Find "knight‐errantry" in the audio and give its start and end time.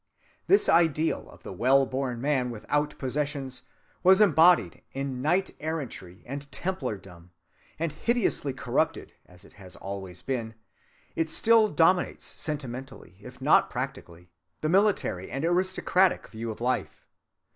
5.21-6.23